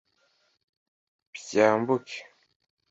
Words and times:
byambuke 1.35 2.17